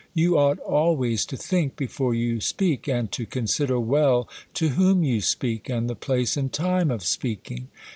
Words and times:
You 0.15 0.35
ought 0.35 0.57
always 0.61 1.27
to 1.27 1.37
think 1.37 1.75
before 1.75 2.15
you 2.15 2.41
speak, 2.41 2.87
and 2.87 3.11
to 3.11 3.27
consider 3.27 3.79
well 3.79 4.27
to 4.55 4.69
whom 4.69 5.03
you 5.03 5.21
speak, 5.21 5.69
and 5.69 5.87
the 5.87 5.93
place 5.93 6.35
and 6.35 6.51
time 6.51 6.89
of 6.89 7.03
speaking. 7.05 7.67